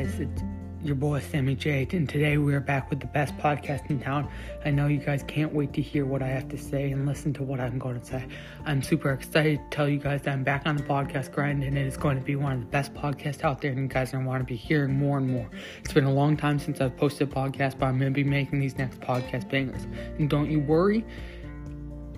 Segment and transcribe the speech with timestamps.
[0.00, 0.20] guys?
[0.20, 0.42] It's
[0.82, 4.30] your boy Sammy J, and today we are back with the best podcast in town.
[4.64, 7.34] I know you guys can't wait to hear what I have to say and listen
[7.34, 8.24] to what I'm going to say.
[8.64, 11.76] I'm super excited to tell you guys that I'm back on the podcast grind, and
[11.76, 14.08] it is going to be one of the best podcasts out there, and you guys
[14.08, 15.50] are going to want to be hearing more and more.
[15.80, 18.24] It's been a long time since I've posted a podcast, but I'm going to be
[18.24, 19.86] making these next podcast bangers.
[20.18, 21.04] And don't you worry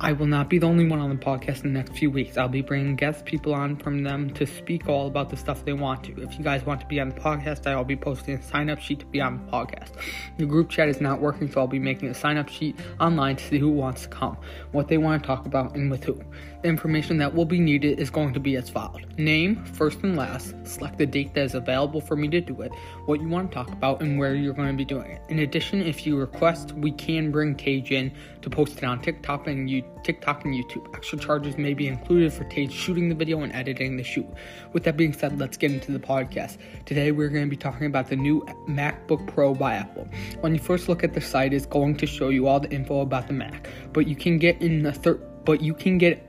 [0.05, 2.37] I will not be the only one on the podcast in the next few weeks.
[2.37, 5.75] I'll be bringing guest people on from them to speak all about the stuff they
[5.75, 6.21] want to.
[6.21, 8.81] If you guys want to be on the podcast, I'll be posting a sign up
[8.81, 9.91] sheet to be on the podcast.
[10.39, 13.37] The group chat is not working, so I'll be making a sign up sheet online
[13.37, 14.37] to see who wants to come,
[14.73, 16.21] what they want to talk about, and with who.
[16.65, 20.55] Information that will be needed is going to be as followed name, first and last,
[20.65, 22.73] select the date that is available for me to do it,
[23.07, 25.21] what you want to talk about, and where you're going to be doing it.
[25.29, 28.13] In addition, if you request, we can bring Tage in
[28.43, 30.95] to post it on TikTok and YouTube TikTok and YouTube.
[30.95, 34.27] Extra charges may be included for Tage shooting the video and editing the shoot.
[34.73, 36.59] With that being said, let's get into the podcast.
[36.87, 40.09] Today we're going to be talking about the new MacBook Pro by Apple.
[40.41, 43.01] When you first look at the site, it's going to show you all the info
[43.01, 46.27] about the Mac, but you can get in the third, but you can get.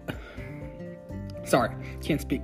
[1.45, 2.43] Sorry, can't speak.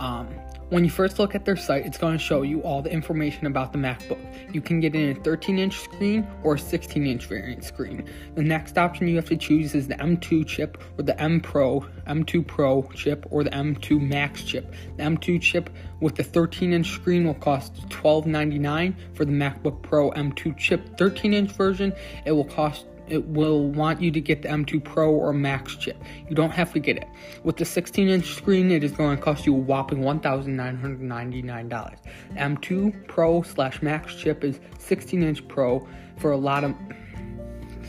[0.00, 0.28] Um,
[0.70, 3.46] when you first look at their site, it's going to show you all the information
[3.46, 4.18] about the MacBook.
[4.52, 8.06] You can get in a 13 inch screen or a 16 inch variant screen.
[8.34, 11.80] The next option you have to choose is the M2 chip or the M Pro,
[12.06, 14.74] M2 Pro chip or the M2 Max chip.
[14.98, 20.10] The M2 chip with the 13 inch screen will cost $12.99 for the MacBook Pro
[20.10, 21.94] M2 chip 13 inch version.
[22.26, 26.02] It will cost it will want you to get the M2 Pro or Max chip.
[26.28, 27.06] You don't have to get it.
[27.44, 31.96] With the 16 inch screen, it is going to cost you a whopping $1,999.
[32.34, 35.86] M2 Pro slash Max chip is 16 inch Pro
[36.18, 36.74] for a lot of.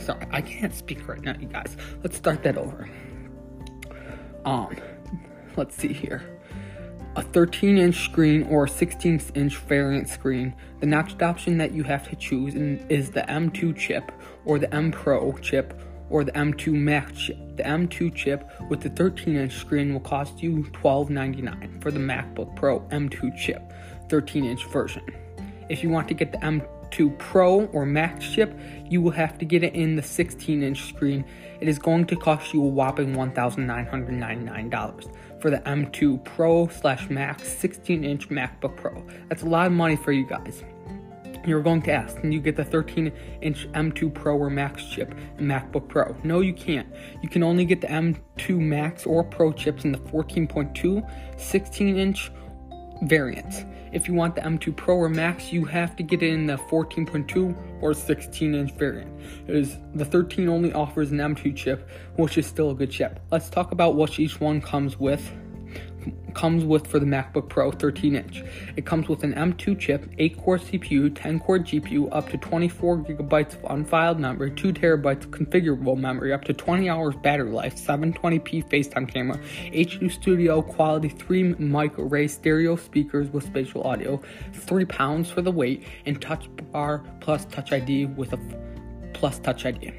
[0.03, 1.75] Sorry, I can't speak right now, you guys.
[2.03, 2.89] Let's start that over.
[4.45, 4.75] Um,
[5.57, 6.38] let's see here
[7.19, 10.53] a 13 inch screen or a 16 inch variant screen.
[10.79, 14.13] The next option that you have to choose is the M2 chip
[14.45, 17.37] or the M Pro chip or the M2 Max chip.
[17.57, 22.55] The M2 chip with the 13 inch screen will cost you $12.99 for the MacBook
[22.55, 23.73] Pro M2 chip
[24.07, 25.03] 13 inch version.
[25.67, 26.37] If you want to get the
[26.89, 28.57] M2 Pro or Max chip,
[28.89, 31.23] you will have to get it in the 16 inch screen.
[31.59, 37.47] It is going to cost you a whopping $1,999 for the M2 Pro slash Max
[37.47, 39.03] 16 inch MacBook Pro.
[39.27, 40.63] That's a lot of money for you guys.
[41.45, 43.11] You're going to ask, can you get the 13
[43.41, 46.15] inch M2 Pro or Max chip in MacBook Pro?
[46.23, 46.87] No, you can't.
[47.21, 52.31] You can only get the M2 Max or Pro chips in the 14.2, 16 inch
[53.03, 53.65] variants.
[53.91, 56.57] If you want the M2 Pro or Max, you have to get it in the
[56.57, 59.11] 14.2 or 16 inch variant.
[59.47, 63.19] It is the 13 only offers an M2 chip, which is still a good chip.
[63.31, 65.31] Let's talk about what each one comes with
[66.33, 68.43] comes with for the MacBook Pro 13 inch.
[68.75, 72.97] It comes with an M2 chip, 8 core CPU, 10 core GPU, up to 24
[72.99, 77.75] gigabytes of unified memory, 2 terabytes of configurable memory, up to 20 hours battery life,
[77.75, 79.37] 720p FaceTime camera,
[79.71, 84.21] HD Studio quality 3 mic array stereo speakers with spatial audio,
[84.53, 88.39] 3 pounds for the weight, and touch bar plus touch ID with a
[89.13, 89.91] plus touch ID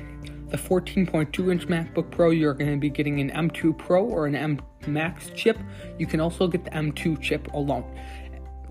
[0.50, 4.34] the 14.2 inch MacBook Pro, you're going to be getting an M2 Pro or an
[4.34, 5.58] M Max chip.
[5.98, 7.84] You can also get the M2 chip alone.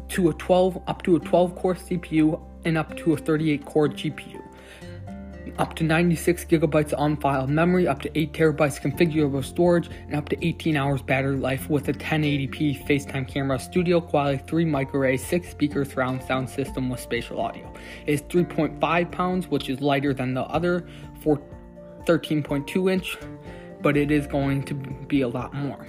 [0.10, 3.88] To a 12 up to a 12 core CPU and up to a 38 core
[3.88, 4.42] GPU.
[5.58, 10.30] Up to 96 gigabytes on file memory, up to 8 terabytes configurable storage, and up
[10.30, 15.18] to 18 hours battery life with a 1080p FaceTime camera, studio quality 3 mic array,
[15.18, 17.72] 6 speaker surround sound system with spatial audio.
[18.06, 20.88] It is 3.5 pounds, which is lighter than the other
[21.22, 21.42] for
[22.06, 23.18] 13.2 inch,
[23.82, 25.86] but it is going to be a lot more.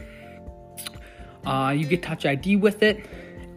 [1.45, 3.06] Uh, you get Touch ID with it,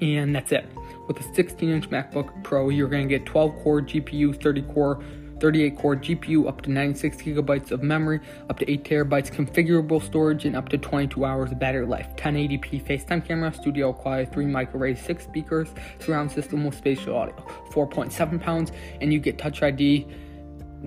[0.01, 0.65] and that's it.
[1.07, 5.03] With a 16 inch MacBook Pro, you're going to get 12 core GPU, 30 core
[5.43, 10.45] 38 core GPU, up to 96 gigabytes of memory, up to 8 terabytes configurable storage,
[10.45, 12.07] and up to 22 hours of battery life.
[12.15, 15.67] 1080p FaceTime camera, studio quality 3 mic array, 6 speakers,
[15.99, 17.35] surround system with spatial audio.
[17.71, 18.71] 4.7 pounds,
[19.01, 20.07] and you get Touch ID.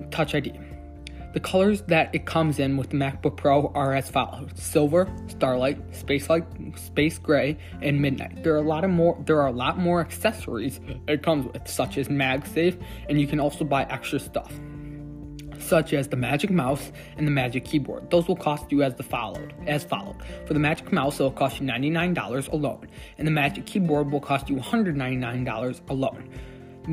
[0.09, 0.59] Touch ID.
[1.37, 5.77] The colors that it comes in with the MacBook Pro are as follows: silver, starlight,
[5.95, 6.45] space light,
[6.75, 8.41] space gray, and midnight.
[8.43, 9.15] There are a lot of more.
[9.23, 13.39] There are a lot more accessories it comes with, such as MagSafe, and you can
[13.39, 14.51] also buy extra stuff
[15.59, 18.09] such as the Magic Mouse and the Magic Keyboard.
[18.09, 20.15] Those will cost you as the followed as followed.
[20.47, 22.87] For the Magic Mouse, it'll cost you $99 alone,
[23.19, 26.29] and the Magic Keyboard will cost you $199 alone.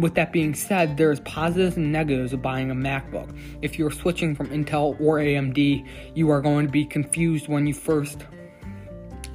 [0.00, 3.37] With that being said, there's positives and negatives of buying a MacBook.
[3.62, 7.75] If you're switching from Intel or AMD, you are going to be confused when you
[7.75, 8.25] first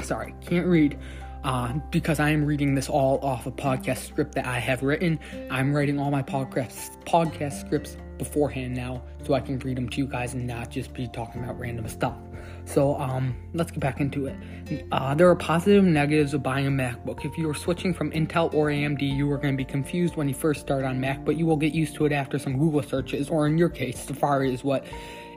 [0.02, 0.98] sorry, can't read.
[1.44, 5.20] uh, because I am reading this all off a podcast script that I have written.
[5.50, 9.98] I'm writing all my podcast podcast scripts beforehand now, so I can read them to
[9.98, 12.18] you guys and not just be talking about random stuff.
[12.70, 14.36] So um, let's get back into it.
[14.92, 17.26] Uh, there are positive and negatives of buying a MacBook.
[17.26, 20.30] If you are switching from Intel or AMD, you are going to be confused when
[20.30, 22.84] you first start on Mac, but you will get used to it after some Google
[22.84, 24.86] searches, or in your case, Safari is what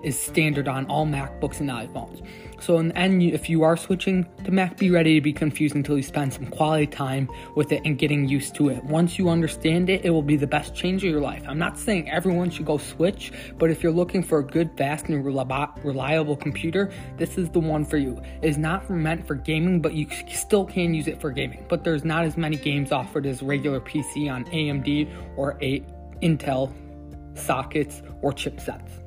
[0.02, 2.26] is standard on all MacBooks and iPhones.
[2.60, 5.75] So, in the end, if you are switching to Mac, be ready to be confused
[5.75, 8.84] until you spend some quality time with it and getting used to it.
[8.84, 11.43] Once you understand it, it will be the best change of your life.
[11.49, 15.06] I'm not saying everyone should go switch, but if you're looking for a good, fast,
[15.08, 18.22] and reliable computer, this is the one for you.
[18.43, 21.66] It is not meant for gaming, but you still can use it for gaming.
[21.69, 25.81] But there's not as many games offered as regular PC on AMD or a
[26.22, 26.72] Intel
[27.34, 29.01] sockets or chipsets.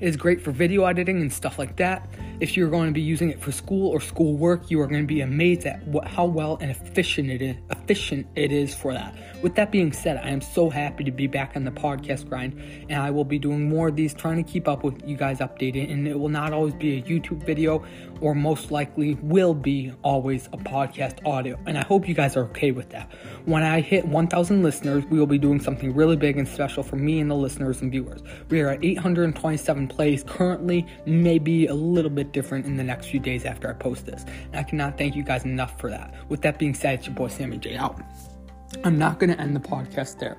[0.00, 2.08] It is great for video editing and stuff like that.
[2.38, 5.00] If you're going to be using it for school or school work, you are going
[5.00, 8.92] to be amazed at what, how well and efficient it is, efficient it is for
[8.92, 9.16] that.
[9.42, 12.60] With that being said, I am so happy to be back on the podcast grind,
[12.90, 15.38] and I will be doing more of these, trying to keep up with you guys
[15.38, 15.90] updated.
[15.90, 17.82] And it will not always be a YouTube video,
[18.20, 21.58] or most likely will be always a podcast audio.
[21.64, 23.10] And I hope you guys are okay with that.
[23.46, 26.96] When I hit 1,000 listeners, we will be doing something really big and special for
[26.96, 28.22] me and the listeners and viewers.
[28.50, 33.20] We are at 827 plays currently, maybe a little bit different in the next few
[33.20, 34.24] days after I post this.
[34.46, 36.14] And I cannot thank you guys enough for that.
[36.28, 38.00] With that being said, it's your boy Sammy J out.
[38.84, 40.36] I'm not going to end the podcast there.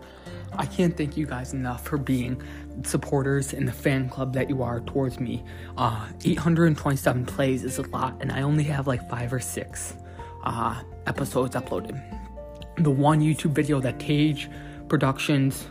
[0.54, 2.42] I can't thank you guys enough for being
[2.84, 5.44] supporters in the fan club that you are towards me.
[5.78, 9.96] Uh, 827 plays is a lot, and I only have like five or six
[10.44, 12.02] uh, episodes uploaded.
[12.78, 14.50] The one YouTube video that Tage
[14.88, 15.68] Productions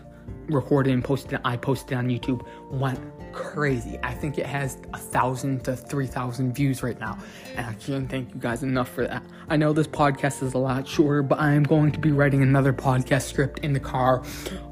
[0.48, 3.00] recorded and posted, I posted on YouTube, went
[3.36, 3.98] crazy.
[4.02, 7.18] I think it has a thousand to three thousand views right now,
[7.54, 9.22] and I can't thank you guys enough for that.
[9.48, 12.42] I know this podcast is a lot shorter, but I am going to be writing
[12.42, 14.24] another podcast script in the car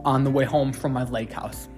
[0.04, 1.68] on the way home from my lake house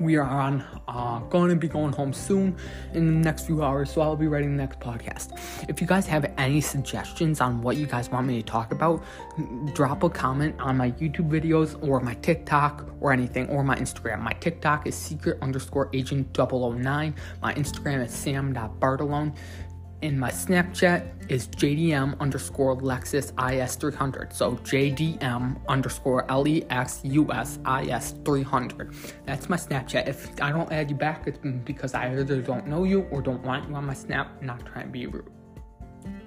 [0.00, 2.56] we are on uh, going to be going home soon
[2.94, 5.38] in the next few hours so i'll be writing the next podcast.
[5.68, 9.04] If you guys have any suggestions on what you guys want me to talk about
[9.74, 14.20] drop a comment on my youtube videos or my tiktok or anything or my instagram.
[14.20, 19.36] My tiktok is secret underscore agent 009 my instagram is sam.bartolone
[20.02, 24.32] and my Snapchat is JDM underscore Lexus IS300.
[24.32, 29.12] So JDM underscore LEXUS IS300.
[29.26, 30.08] That's my Snapchat.
[30.08, 33.42] If I don't add you back, it's because I either don't know you or don't
[33.42, 34.42] want you on my Snap.
[34.42, 35.30] Not trying to be rude.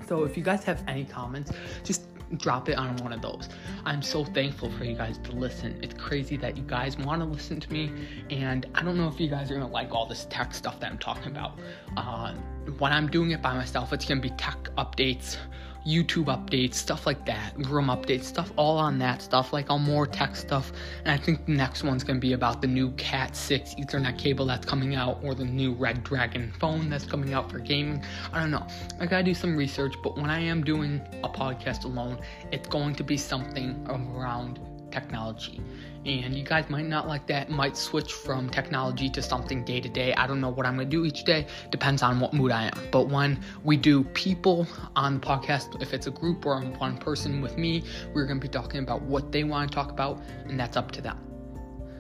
[0.08, 1.52] So if you guys have any comments,
[1.84, 3.50] just drop it on one of those.
[3.86, 5.78] I'm so thankful for you guys to listen.
[5.84, 7.92] It's crazy that you guys want to listen to me,
[8.30, 10.92] and I don't know if you guys are gonna like all this tech stuff that
[10.92, 11.60] I'm talking about.
[11.98, 12.34] Uh,
[12.78, 15.38] when I'm doing it by myself, it's gonna be tech updates
[15.86, 20.08] YouTube updates, stuff like that, room updates, stuff all on that stuff, like on more
[20.08, 20.72] tech stuff.
[21.04, 24.46] And I think the next one's gonna be about the new Cat 6 Ethernet cable
[24.46, 28.02] that's coming out, or the new Red Dragon phone that's coming out for gaming.
[28.32, 28.66] I don't know.
[29.00, 32.18] I gotta do some research, but when I am doing a podcast alone,
[32.52, 34.60] it's going to be something around
[34.92, 35.60] technology.
[36.06, 39.90] And you guys might not like that, might switch from technology to something day to
[39.90, 40.14] day.
[40.14, 42.80] I don't know what I'm gonna do each day, depends on what mood I am.
[42.92, 47.42] But when we do people on the podcast, if it's a group or one person
[47.42, 47.84] with me,
[48.14, 51.18] we're gonna be talking about what they wanna talk about, and that's up to them.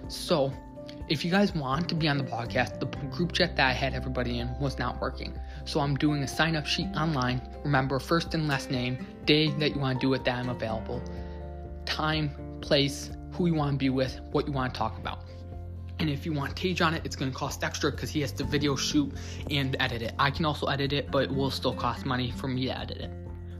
[0.09, 0.51] So,
[1.09, 3.93] if you guys want to be on the podcast, the group chat that I had
[3.93, 5.33] everybody in was not working.
[5.65, 7.41] So I'm doing a sign up sheet online.
[7.63, 11.01] Remember, first and last name, day that you want to do it, that I'm available,
[11.85, 15.19] time, place, who you want to be with, what you want to talk about.
[15.99, 18.31] And if you want Tage on it, it's going to cost extra because he has
[18.33, 19.13] to video shoot
[19.49, 20.13] and edit it.
[20.19, 22.97] I can also edit it, but it will still cost money for me to edit
[22.97, 23.11] it.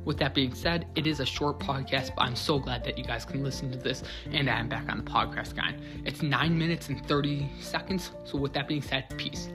[0.04, 3.06] With that being said, it is a short podcast, but I'm so glad that you
[3.06, 5.82] guys can listen to this and I'm back on the podcast guide.
[6.06, 8.12] It's 9 minutes and 30 seconds.
[8.26, 9.50] So, with that being said, peace.